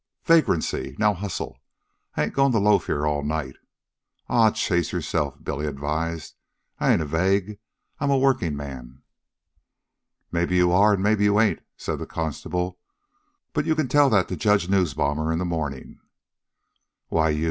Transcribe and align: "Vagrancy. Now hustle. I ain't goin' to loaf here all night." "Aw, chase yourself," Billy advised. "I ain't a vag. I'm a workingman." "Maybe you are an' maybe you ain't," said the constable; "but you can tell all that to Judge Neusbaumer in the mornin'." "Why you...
"Vagrancy. 0.23 0.95
Now 0.97 1.13
hustle. 1.13 1.59
I 2.17 2.23
ain't 2.23 2.33
goin' 2.33 2.51
to 2.53 2.57
loaf 2.57 2.87
here 2.87 3.05
all 3.05 3.21
night." 3.21 3.57
"Aw, 4.29 4.49
chase 4.49 4.91
yourself," 4.91 5.35
Billy 5.43 5.67
advised. 5.67 6.33
"I 6.79 6.91
ain't 6.91 7.03
a 7.03 7.05
vag. 7.05 7.59
I'm 7.99 8.09
a 8.09 8.17
workingman." 8.17 9.03
"Maybe 10.31 10.55
you 10.55 10.71
are 10.71 10.93
an' 10.93 11.03
maybe 11.03 11.25
you 11.25 11.39
ain't," 11.39 11.59
said 11.77 11.99
the 11.99 12.07
constable; 12.07 12.79
"but 13.53 13.67
you 13.67 13.75
can 13.75 13.87
tell 13.87 14.05
all 14.05 14.09
that 14.09 14.27
to 14.29 14.35
Judge 14.35 14.67
Neusbaumer 14.67 15.31
in 15.31 15.37
the 15.37 15.45
mornin'." 15.45 15.99
"Why 17.09 17.29
you... 17.29 17.39